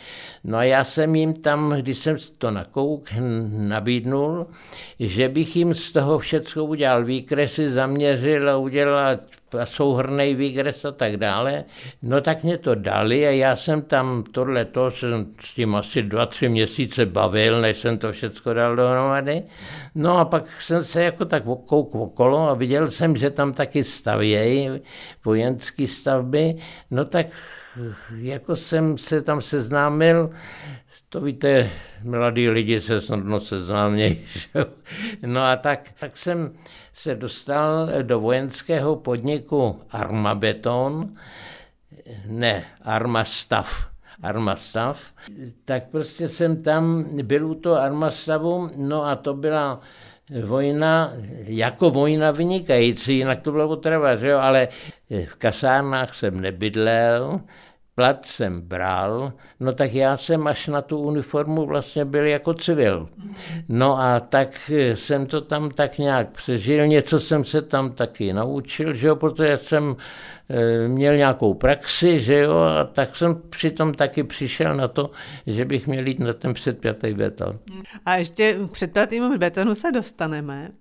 [0.43, 3.03] No a já jsem jim tam, když jsem to nakouk,
[3.49, 4.47] nabídnul,
[4.99, 9.17] že bych jim z toho všechno udělal výkresy, zaměřil a udělal
[9.63, 11.63] souhrnej výkres a tak dále.
[12.01, 16.01] No tak mě to dali a já jsem tam tohle to jsem s tím asi
[16.01, 19.43] dva, tři měsíce bavil, než jsem to všechno dal dohromady.
[19.95, 23.83] No a pak jsem se jako tak kouk okolo a viděl jsem, že tam taky
[23.83, 24.69] stavějí
[25.25, 26.55] vojenské stavby.
[26.91, 27.27] No tak
[28.21, 30.29] jako jsem se tam seznámil
[31.09, 31.69] to víte,
[32.03, 34.25] mladí lidi se snadno seznámějí.
[35.25, 36.53] No a tak, tak jsem
[36.93, 41.15] se dostal do vojenského podniku Armabeton,
[42.25, 43.87] ne, Armastav,
[44.23, 45.01] Armastav,
[45.65, 49.81] tak prostě jsem tam byl u toho Armastavu, no a to byla
[50.43, 54.67] vojna, jako vojna vynikající, jinak to bylo potreba, že jo, ale
[55.25, 57.41] v kasárnách jsem nebydlel,
[57.99, 63.09] plat jsem bral, no tak já jsem až na tu uniformu vlastně byl jako civil.
[63.69, 68.93] No a tak jsem to tam tak nějak přežil, něco jsem se tam taky naučil,
[68.93, 69.95] že jo, protože jsem
[70.49, 75.11] eh, měl nějakou praxi, že jo, a tak jsem přitom taky přišel na to,
[75.47, 77.59] že bych měl jít na ten předpjatý beton.
[78.05, 80.71] A ještě k předpjatýmu betonu se dostaneme.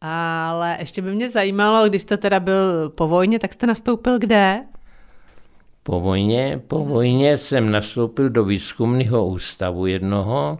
[0.00, 4.60] Ale ještě by mě zajímalo, když jste teda byl po vojně, tak jste nastoupil kde?
[5.82, 10.58] Po vojně, po vojně jsem nastoupil do výzkumného ústavu jednoho,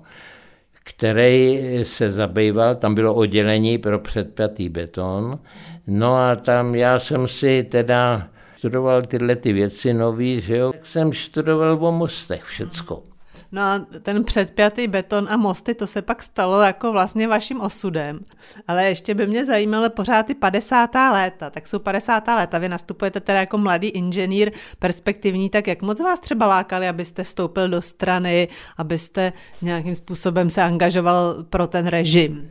[0.85, 5.39] který se zabýval, tam bylo oddělení pro předpjatý beton.
[5.87, 10.73] No a tam já jsem si teda studoval tyhle ty věci nový, že jo.
[10.73, 13.12] Tak jsem studoval o mostech všecko.
[13.53, 18.21] No a ten předpjatý beton a mosty, to se pak stalo jako vlastně vaším osudem.
[18.69, 20.91] Ale ještě by mě zajímalo pořád ty 50.
[21.13, 21.51] léta.
[21.51, 22.29] Tak jsou 50.
[22.29, 27.25] léta, vy nastupujete teda jako mladý inženýr perspektivní, tak jak moc vás třeba lákali, abyste
[27.25, 32.51] vstoupil do strany, abyste nějakým způsobem se angažoval pro ten režim?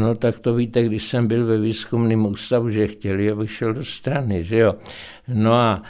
[0.00, 3.84] No tak to víte, když jsem byl ve výzkumném ústavu, že chtěli, abych šel do
[3.84, 4.74] strany, že jo.
[5.28, 5.82] No a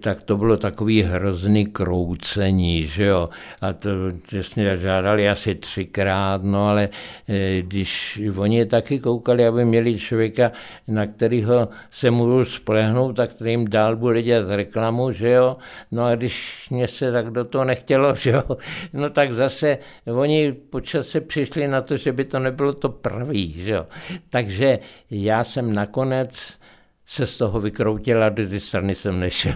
[0.00, 3.28] tak to bylo takový hrozný kroucení, že jo.
[3.60, 3.90] A to
[4.26, 6.88] přesně žádali asi třikrát, no ale
[7.28, 10.52] eh, když oni taky koukali, aby měli člověka,
[10.88, 15.56] na kterého se můžou spolehnout, tak který jim dál bude dělat reklamu, že jo.
[15.90, 18.42] No a když mě se tak do toho nechtělo, že jo,
[18.92, 19.78] no tak zase
[20.14, 23.86] oni počase přišli na to, že by to nebylo to pravý, že jo.
[24.30, 24.78] Takže
[25.10, 26.59] já jsem nakonec
[27.10, 29.54] se z toho vykroutila, do ty strany jsem nešel.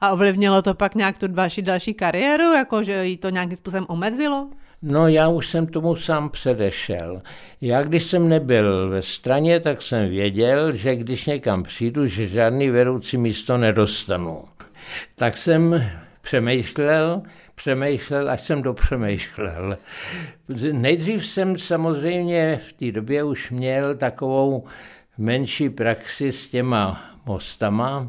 [0.00, 3.86] A ovlivnilo to pak nějak tu vaši další kariéru, jako že jí to nějakým způsobem
[3.88, 4.50] omezilo?
[4.82, 7.22] No já už jsem tomu sám předešel.
[7.60, 12.70] Já když jsem nebyl ve straně, tak jsem věděl, že když někam přijdu, že žádný
[12.70, 14.44] vedoucí místo nedostanu.
[15.14, 15.84] Tak jsem
[16.20, 17.22] přemýšlel,
[17.54, 19.76] přemýšlel, až jsem dopřemýšlel.
[20.72, 24.64] Nejdřív jsem samozřejmě v té době už měl takovou
[25.18, 28.08] menší praxi s těma mostama,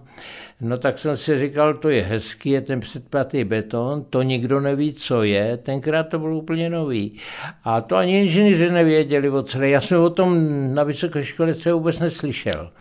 [0.62, 4.94] no tak jsem si říkal, to je hezký, je ten předplatý beton, to nikdo neví,
[4.94, 7.20] co je, tenkrát to bylo úplně nový.
[7.64, 11.76] A to ani inženýři nevěděli o celé, já jsem o tom na vysoké škole třeba
[11.76, 12.72] vůbec neslyšel.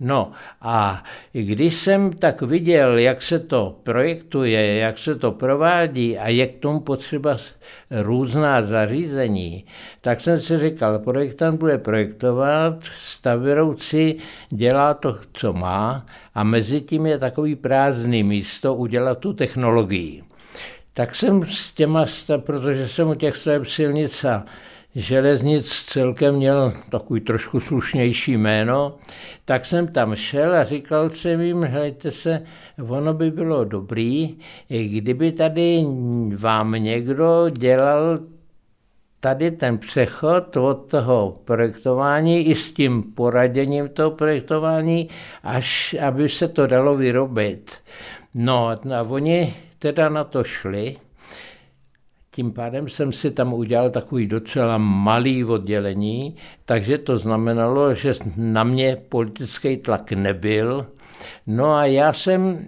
[0.00, 6.28] No a když jsem tak viděl, jak se to projektuje, jak se to provádí a
[6.28, 7.36] je k tomu potřeba
[7.90, 9.64] různá zařízení,
[10.00, 14.16] tak jsem si říkal, projektant bude projektovat, stavěrouci
[14.50, 20.22] dělá to, co má a mezi tím je takový prázdný místo udělat tu technologii.
[20.94, 22.04] Tak jsem s těma,
[22.36, 24.44] protože jsem u těch staveb silnic a
[24.94, 28.94] železnic celkem měl takový trošku slušnější jméno,
[29.44, 32.42] tak jsem tam šel a říkal jsem jim, hejte se,
[32.88, 34.36] ono by bylo dobrý,
[34.68, 35.84] kdyby tady
[36.36, 38.18] vám někdo dělal
[39.20, 45.08] tady ten přechod od toho projektování i s tím poraděním toho projektování,
[45.42, 47.72] až aby se to dalo vyrobit.
[48.34, 50.96] No a oni teda na to šli,
[52.30, 58.64] tím pádem jsem si tam udělal takový docela malý oddělení, takže to znamenalo, že na
[58.64, 60.86] mě politický tlak nebyl.
[61.46, 62.66] No a já jsem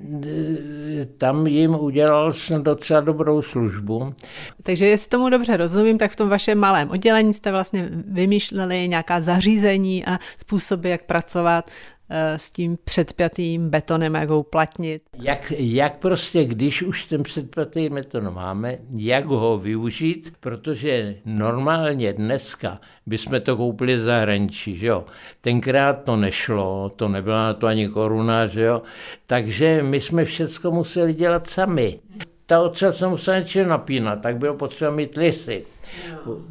[1.03, 4.15] e, tam jim udělal docela dobrou službu.
[4.63, 9.21] Takže jestli tomu dobře rozumím, tak v tom vašem malém oddělení jste vlastně vymýšleli nějaká
[9.21, 11.71] zařízení a způsoby, jak pracovat
[12.02, 12.02] Eh,
[12.37, 15.03] s tím předpjatým betonem, jak ho uplatnit.
[15.19, 22.81] Jak, jak prostě, když už ten předpjatý beton máme, jak ho využít, protože normálně dneska
[23.07, 25.05] bychom to koupili za zahraničí, že jo.
[25.41, 28.83] Tenkrát to nešlo, to nebyla to ani koruna, že jo.
[29.27, 31.99] Takže my jsme všechno museli dělat sami.
[32.47, 35.65] Ta ocel se musela něčeho napínat, tak bylo potřeba mít lisy.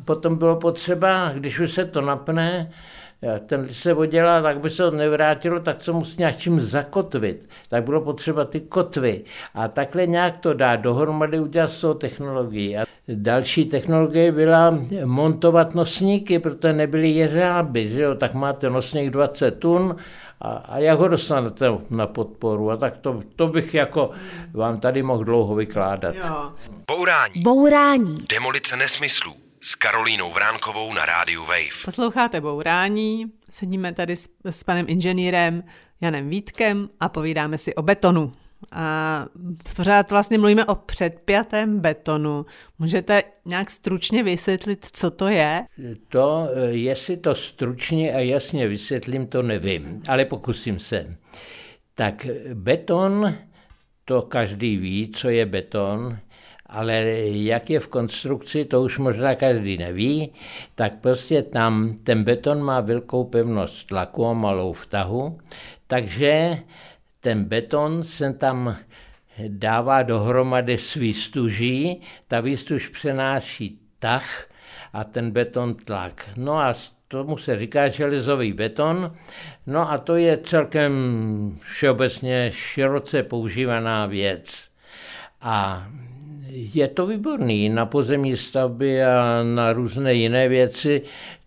[0.05, 2.71] Potom bylo potřeba, když už se to napne,
[3.45, 7.49] ten, když se oddělá, tak by se to nevrátilo, tak se musí nějakým zakotvit.
[7.69, 9.21] Tak bylo potřeba ty kotvy.
[9.53, 12.77] A takhle nějak to dá dohromady udělat s tou technologií.
[12.77, 18.15] A další technologie byla montovat nosníky, protože nebyly jeřáby, že jo?
[18.15, 19.95] tak máte nosník 20 tun
[20.41, 22.71] a, a jak ho dostanete na podporu?
[22.71, 24.11] A tak to, to bych jako
[24.53, 26.15] vám tady mohl dlouho vykládat.
[26.15, 26.51] Jo.
[26.91, 27.41] Bourání.
[27.41, 28.25] Bourání.
[28.29, 31.85] Demolice nesmyslů s Karolínou Vránkovou na rádiu Wave.
[31.85, 35.63] Posloucháte Bourání, sedíme tady s, s panem inženýrem
[36.01, 38.31] Janem Vítkem a povídáme si o betonu.
[38.71, 39.25] A
[39.75, 42.45] pořád vlastně mluvíme o předpjatém betonu.
[42.79, 45.63] Můžete nějak stručně vysvětlit, co to je?
[46.07, 51.17] To, jestli to stručně a jasně vysvětlím, to nevím, ale pokusím se.
[51.95, 53.35] Tak beton,
[54.05, 56.17] to každý ví, co je beton,
[56.71, 56.93] ale
[57.27, 60.33] jak je v konstrukci, to už možná každý neví,
[60.75, 65.39] tak prostě tam ten beton má velkou pevnost tlaku a malou vtahu,
[65.87, 66.57] takže
[67.19, 68.77] ten beton se tam
[69.47, 74.49] dává dohromady s výstuží, ta výstuž přenáší tah
[74.93, 76.29] a ten beton tlak.
[76.37, 76.73] No a
[77.07, 79.15] tomu se říká železový beton,
[79.67, 80.93] no a to je celkem
[81.61, 84.69] všeobecně široce používaná věc.
[85.41, 85.87] A
[86.53, 91.01] je to výborný na pozemní stavby a na různé jiné věci,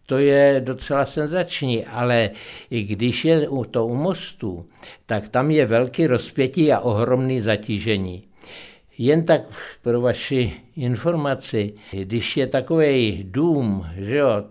[0.07, 2.31] to je docela senzační, ale
[2.71, 4.67] i když je to u mostu,
[5.07, 8.25] tak tam je velký rozpětí a ohromný zatížení.
[8.99, 9.43] Jen tak
[9.83, 14.45] pro vaši informaci, když je takový dům, že jo,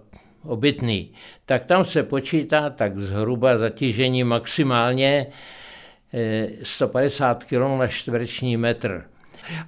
[0.43, 1.11] obytný,
[1.45, 5.27] tak tam se počítá tak zhruba zatížení maximálně
[6.63, 9.12] 150 kg na čtvereční metr.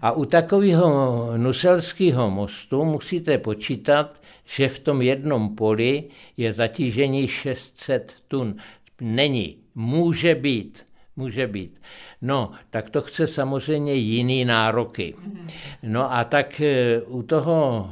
[0.02, 6.04] A u takového nuselského mostu musíte počítat, že v tom jednom poli
[6.38, 8.56] je zatížení 600 tun.
[9.02, 10.86] Není, může být.
[11.16, 11.82] Může být.
[12.22, 15.16] No, tak to chce samozřejmě jiný nároky.
[15.84, 17.90] No a tak e, u toho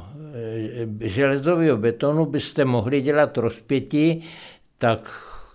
[1.00, 4.24] e, železového betonu byste mohli dělat rozpětí
[4.78, 5.08] tak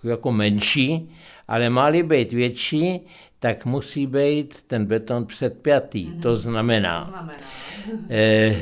[0.04, 1.10] jako menší,
[1.48, 3.00] ale má být větší,
[3.40, 6.06] tak musí být ten beton předpjatý.
[6.06, 6.20] Mm-hmm.
[6.20, 7.38] To znamená, to znamená.
[8.10, 8.56] eh,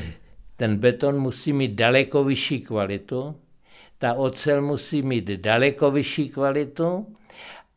[0.57, 3.35] ten beton musí mít daleko vyšší kvalitu,
[3.99, 7.07] ta ocel musí mít daleko vyšší kvalitu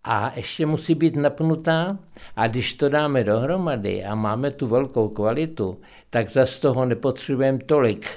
[0.04, 1.98] a ještě musí být napnutá
[2.36, 8.10] a když to dáme dohromady a máme tu velkou kvalitu, tak zase toho nepotřebujeme tolik.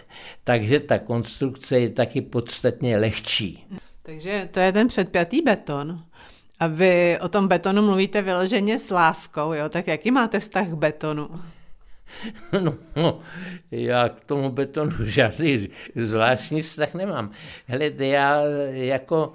[0.44, 3.66] Takže ta konstrukce je taky podstatně lehčí.
[4.02, 6.04] Takže to je ten předpjatý beton.
[6.60, 9.68] A vy o tom betonu mluvíte vyloženě s láskou, jo?
[9.68, 11.28] Tak jaký máte vztah k betonu?
[12.60, 13.20] No, no,
[13.70, 17.30] já k tomu betonu žádný zvláštní vztah nemám.
[17.66, 19.34] Hele, já jako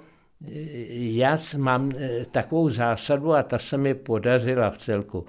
[0.90, 5.26] já mám eh, takovou zásadu a ta se mi podařila v celku.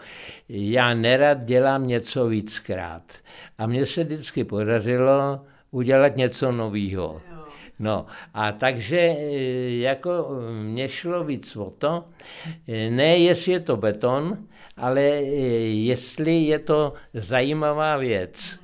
[0.50, 3.04] Já nerad dělám něco víckrát.
[3.58, 5.42] A mně se vždycky podařilo
[5.72, 7.22] udělat něco nového.
[7.82, 9.16] No a takže eh,
[9.82, 10.30] jako
[10.64, 12.04] mě šlo víc o to,
[12.68, 14.38] eh, ne jestli je to beton,
[14.78, 18.60] ale jestli je to zajímavá věc.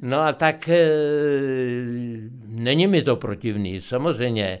[0.00, 0.70] No a tak
[2.46, 4.58] není mi to protivný, samozřejmě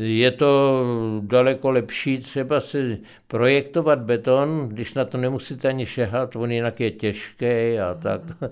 [0.00, 0.84] je to
[1.20, 2.98] daleko lepší třeba si
[3.28, 8.20] projektovat beton, když na to nemusíte ani šehat, on jinak je těžký a tak.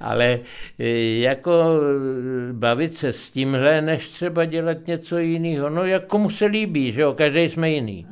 [0.00, 0.40] Ale
[0.78, 1.80] e, jako
[2.52, 5.70] bavit se s tímhle, než třeba dělat něco jiného.
[5.70, 8.06] No jak komu se líbí, že jo, každý jsme jiný.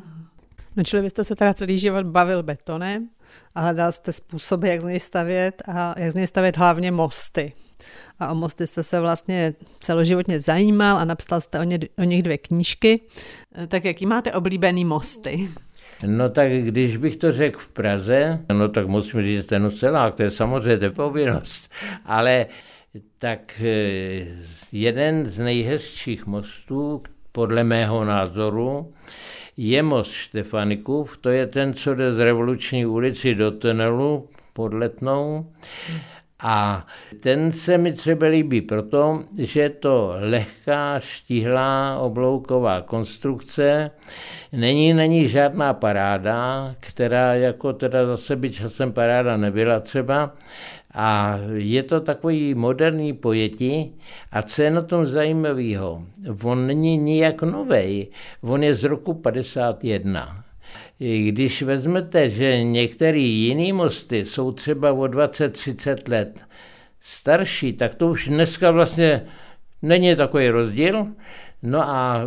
[0.77, 3.09] No čili vy jste se teda celý život bavil betonem
[3.55, 7.53] a hledal jste způsoby, jak z něj stavět a jak z něj stavět hlavně mosty
[8.18, 12.22] a o mosty jste se vlastně celoživotně zajímal a napsal jste o, ně, o nich
[12.22, 13.01] dvě knížky.
[13.68, 15.49] Tak jaký máte oblíbený mosty?
[16.07, 20.22] No tak když bych to řekl v Praze, no tak musím říct ten celák, to
[20.22, 21.72] je samozřejmě povinnost,
[22.05, 22.47] ale
[23.18, 24.26] tak eh,
[24.72, 28.93] jeden z nejhezčích mostů, podle mého názoru,
[29.57, 35.47] je most Štefanikův, to je ten, co jde z revoluční ulici do tunelu pod Letnou.
[36.47, 36.86] A
[37.20, 43.90] ten se mi třeba líbí proto, že je to lehká, štíhlá oblouková konstrukce,
[44.53, 50.34] není na ní žádná paráda, která jako teda zase by časem paráda nebyla třeba,
[50.95, 53.95] a je to takový moderní pojetí.
[54.32, 56.03] A co je na tom zajímavého?
[56.42, 58.09] On není nijak novej,
[58.42, 60.43] on je z roku 51.
[60.99, 66.45] Když vezmete, že některé jiné mosty jsou třeba o 20-30 let
[67.01, 69.26] starší, tak to už dneska vlastně
[69.82, 71.07] není takový rozdíl.
[71.67, 72.25] No a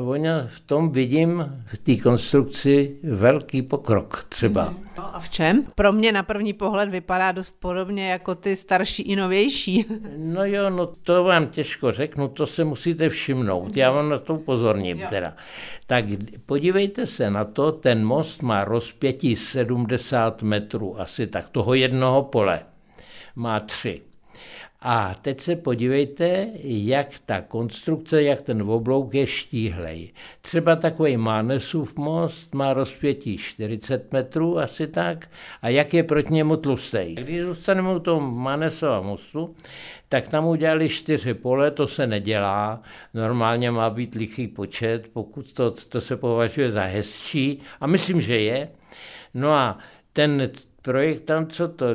[0.47, 4.73] v tom vidím v té konstrukci velký pokrok třeba.
[4.97, 5.63] No a v čem?
[5.75, 9.85] Pro mě na první pohled vypadá dost podobně jako ty starší i novější.
[10.17, 13.77] No jo, no to vám těžko řeknu, to se musíte všimnout.
[13.77, 15.07] Já vám na to upozorním jo.
[15.09, 15.33] teda.
[15.87, 16.05] Tak
[16.45, 22.59] podívejte se na to, ten most má rozpětí 70 metrů, asi tak, toho jednoho pole.
[23.35, 24.06] Má tři.
[24.89, 30.11] A teď se podívejte, jak ta konstrukce, jak ten oblouk je štíhlej.
[30.41, 35.29] Třeba takový Mánesův most má rozpětí 40 metrů, asi tak,
[35.61, 37.15] a jak je proti němu tlustej.
[37.15, 39.55] Když zůstaneme u toho Mánesova mostu,
[40.09, 42.81] tak tam udělali čtyři pole, to se nedělá.
[43.13, 48.39] Normálně má být lichý počet, pokud to, to se považuje za hezčí, a myslím, že
[48.39, 48.69] je.
[49.33, 49.77] No a
[50.13, 51.85] ten projektant, co to,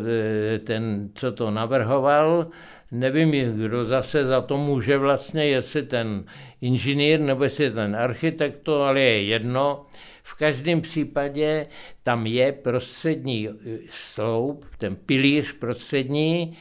[0.65, 2.47] ten, co to navrhoval,
[2.93, 6.25] nevím, kdo zase za to může vlastně, jestli ten
[6.61, 9.87] inženýr nebo jestli ten architekt, to ale je jedno.
[10.23, 11.67] V každém případě
[12.03, 13.49] tam je prostřední
[13.91, 16.57] sloup, ten pilíř prostřední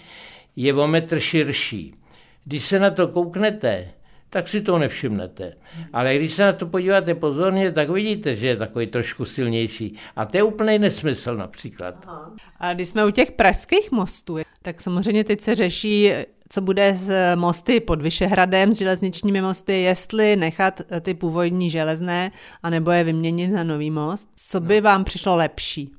[0.56, 1.96] je o metr širší.
[2.46, 3.92] Když se na to kouknete,
[4.30, 5.54] tak si to nevšimnete.
[5.94, 10.00] Ale když se na to podíváte pozorně, tak vidíte, že je takový trošku silnější.
[10.16, 11.96] A to je úplný nesmysl například.
[12.08, 12.36] Aha.
[12.60, 16.12] A když jsme u těch pražských mostů, tak samozřejmě teď se řeší,
[16.49, 22.32] co bude s mosty pod Vyšehradem, s železničními mosty, jestli nechat ty původní železné,
[22.64, 24.30] anebo je vyměnit za nový most.
[24.36, 24.82] Co by no.
[24.82, 25.91] vám přišlo lepší?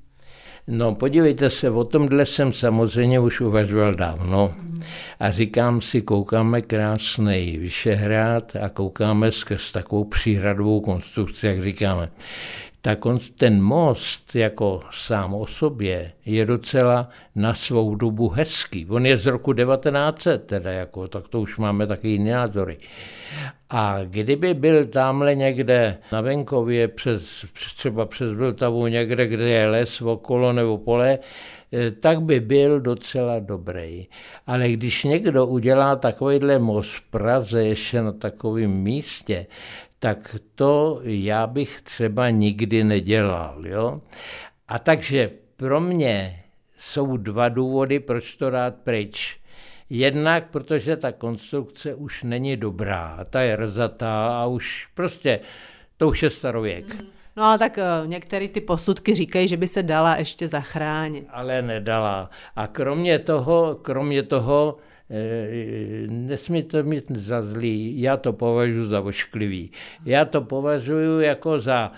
[0.67, 4.55] No podívejte se, o tomhle jsem samozřejmě už uvažoval dávno
[5.21, 12.11] a říkám si, koukáme krásný Vyšehrad a koukáme skrz takovou příhradovou konstrukci, jak říkáme
[12.83, 18.87] tak on, ten most jako sám o sobě je docela na svou dobu hezký.
[18.87, 22.79] On je z roku 1900, teda jako, tak to už máme taky jiné názory.
[23.71, 27.23] A kdyby byl tamhle někde na venkově, přes,
[27.77, 31.19] třeba přes Vltavu, někde, kde je les okolo nebo pole,
[31.73, 34.07] eh, tak by byl docela dobrý.
[34.47, 39.47] Ale když někdo udělá takovýhle most v Praze ještě na takovém místě,
[40.03, 43.67] tak to já bych třeba nikdy nedělal.
[43.67, 44.01] Jo?
[44.69, 46.45] A takže pro mě
[46.79, 49.41] jsou dva důvody, proč to dát pryč.
[49.91, 55.41] Jednak, protože ta konstrukce už není dobrá, ta je rzatá a už prostě,
[55.97, 56.97] to už je starověk.
[57.37, 61.27] No ale tak uh, některé ty posudky říkají, že by se dala ještě zachránit.
[61.31, 62.31] Ale nedala.
[62.57, 64.92] A kromě toho, kromě toho, Eh,
[66.09, 69.71] nesmí to mít za zlý, já to považuji za ošklivý.
[70.05, 71.93] Já to považuji jako za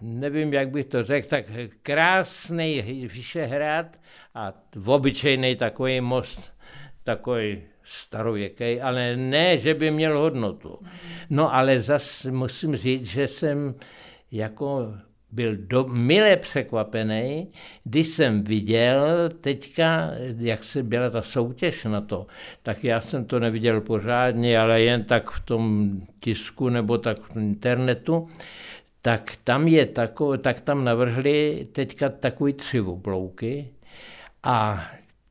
[0.00, 1.44] nevím, jak bych to řekl, tak
[1.82, 4.00] krásný Vyšehrad
[4.34, 4.52] a
[4.86, 6.52] obyčejný takový most,
[7.04, 10.78] takový starověký, ale ne, že by měl hodnotu.
[11.30, 13.74] No ale zase musím říct, že jsem
[14.32, 14.94] jako
[15.34, 17.48] byl do, mile překvapený,
[17.84, 22.26] když jsem viděl teďka, jak se byla ta soutěž na to,
[22.62, 27.36] tak já jsem to neviděl pořádně, ale jen tak v tom tisku nebo tak v
[27.36, 28.28] internetu,
[29.02, 33.68] tak tam je tako, tak tam navrhli teďka takový tři oblouky
[34.42, 34.84] a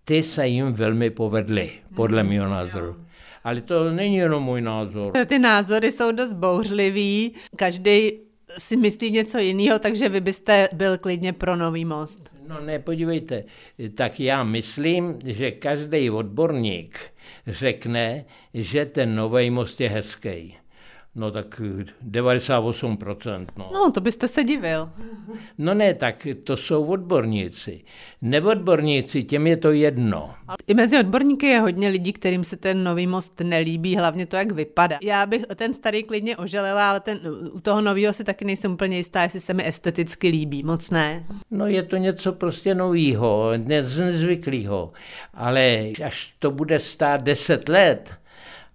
[0.05, 2.95] ty se jim velmi povedly, podle mého názoru.
[3.43, 5.13] Ale to není jenom můj názor.
[5.25, 7.33] Ty názory jsou dost bouřlivý.
[7.55, 8.11] Každý
[8.57, 12.29] si myslí něco jiného, takže vy byste byl klidně pro nový most.
[12.47, 13.43] No ne, podívejte,
[13.95, 16.99] tak já myslím, že každý odborník
[17.47, 20.57] řekne, že ten nový most je hezký.
[21.15, 21.61] No tak
[22.09, 23.45] 98%.
[23.57, 23.69] No.
[23.73, 24.89] no, to byste se divil.
[25.57, 27.83] No ne, tak to jsou odborníci.
[28.21, 30.33] Neodborníci, těm je to jedno.
[30.67, 34.51] I mezi odborníky je hodně lidí, kterým se ten nový most nelíbí, hlavně to, jak
[34.51, 34.97] vypadá.
[35.01, 37.19] Já bych ten starý klidně oželela, ale ten,
[37.53, 40.63] u toho nového si taky nejsem úplně jistá, jestli se mi esteticky líbí.
[40.63, 41.25] Moc ne.
[41.51, 44.91] No je to něco prostě novýho, nezvyklého.
[45.33, 48.13] Ale až to bude stát 10 let,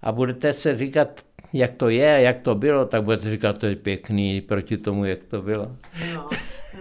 [0.03, 1.20] a budete se říkat,
[1.53, 5.24] jak to je, jak to bylo, tak budete říkat, to je pěkný proti tomu, jak
[5.24, 5.76] to bylo.
[6.14, 6.28] No,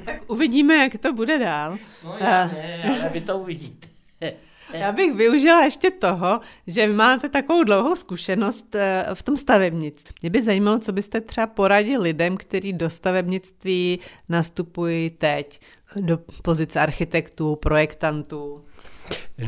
[0.05, 1.77] tak uvidíme, jak to bude dál.
[2.03, 3.87] No já ne, ale vy to uvidíte.
[4.73, 10.15] Já bych využila ještě toho, že máte takovou dlouhou zkušenost eh, v tom stavebnictví.
[10.21, 13.99] Mě by zajímalo, co byste třeba poradili lidem, kteří do stavebnictví
[14.29, 15.59] nastupují teď,
[15.95, 18.65] do pozice architektů, projektantů.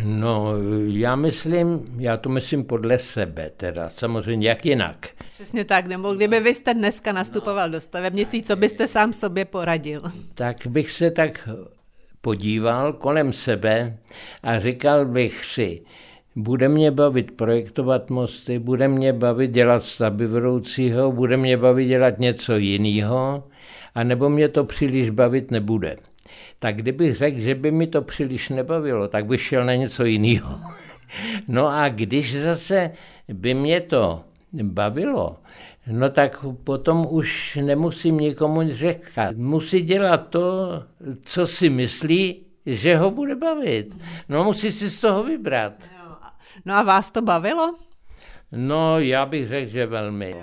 [0.03, 0.53] No,
[0.87, 5.07] já myslím, já to myslím podle sebe teda, samozřejmě jak jinak.
[5.31, 9.45] Přesně tak, nebo kdyby vy jste dneska nastupoval no, do stavebnictví, co byste sám sobě
[9.45, 10.01] poradil?
[10.33, 11.49] Tak bych se tak
[12.21, 13.97] podíval kolem sebe
[14.43, 15.81] a říkal bych si,
[16.35, 22.19] bude mě bavit projektovat mosty, bude mě bavit dělat stavby vedoucího, bude mě bavit dělat
[22.19, 23.43] něco jiného,
[23.95, 25.95] anebo mě to příliš bavit nebude
[26.59, 30.59] tak kdybych řekl, že by mi to příliš nebavilo, tak bych šel na něco jiného.
[31.47, 32.91] No a když zase
[33.27, 34.23] by mě to
[34.63, 35.37] bavilo,
[35.87, 39.35] no tak potom už nemusím nikomu říkat.
[39.35, 40.69] Musí dělat to,
[41.23, 43.97] co si myslí, že ho bude bavit.
[44.29, 45.73] No musí si z toho vybrat.
[46.65, 47.75] No a vás to bavilo?
[48.51, 50.35] No já bych řekl, že velmi.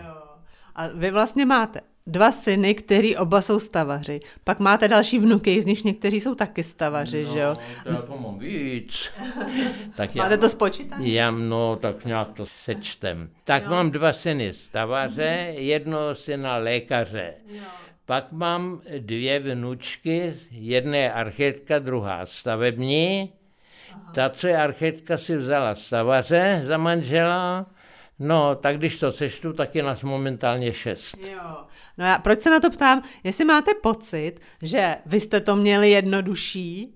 [0.74, 4.20] A vy vlastně máte dva syny, který oba jsou stavaři.
[4.44, 7.56] Pak máte další vnuky, z nich někteří jsou taky stavaři, no, že jo?
[7.84, 9.12] to já to mám víc.
[9.96, 11.00] tak máte já, to spočítat?
[11.00, 13.30] Já, no, tak nějak to sečtem.
[13.44, 13.70] Tak jo.
[13.70, 15.58] mám dva syny stavaře, mm-hmm.
[15.58, 17.34] jednoho syna lékaře.
[17.48, 17.62] Jo.
[18.06, 23.32] Pak mám dvě vnučky, jedna je architektka, druhá stavební.
[23.92, 24.12] Aha.
[24.14, 27.66] Ta, co je architektka, si vzala stavaře za manžela
[28.18, 31.16] No, tak když to seštu, tak je nás momentálně šest.
[31.32, 31.56] Jo.
[31.98, 33.02] No já proč se na to ptám?
[33.24, 36.92] Jestli máte pocit, že vy jste to měli jednodušší,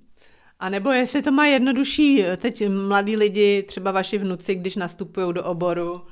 [0.61, 5.45] a nebo jestli to má jednodušší teď mladí lidi, třeba vaši vnuci, když nastupují do
[5.45, 6.03] oboru?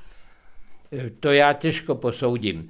[1.21, 2.69] To já těžko posoudím.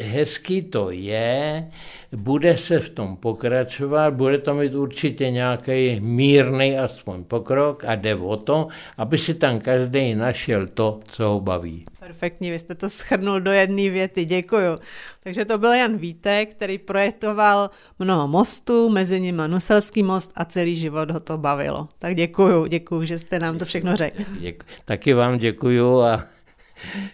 [0.00, 1.70] Hezký to je,
[2.12, 8.14] bude se v tom pokračovat, bude to mít určitě nějaký mírný aspoň pokrok a jde
[8.14, 11.84] o to, aby si tam každý našel to, co ho baví.
[11.98, 14.78] Perfektní, vy jste to schrnul do jedné věty, děkuju.
[15.22, 20.76] Takže to byl Jan Vítek, který projektoval mnoho mostů, mezi nimi Nuselský most a celý
[20.76, 21.88] život ho to bavilo.
[21.98, 24.22] Tak děkuju, děkuju, že jste nám to všechno řekl.
[24.40, 24.66] Děkuji.
[24.84, 26.24] Taky vám děkuju a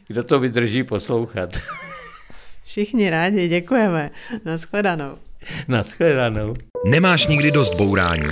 [0.09, 1.57] kdo to vydrží poslouchat.
[2.65, 4.11] Všichni rádi, děkujeme.
[4.45, 5.19] Naschledanou.
[5.69, 6.55] Naschledanou.
[6.87, 8.29] Nemáš nikdy dost bourání?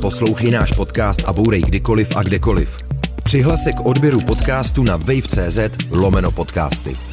[0.00, 2.78] Poslouchej náš podcast a bourej kdykoliv a kdekoliv.
[3.24, 5.58] Přihlas se k odběru podcastu na wave.cz
[5.90, 7.07] lomeno podcasty.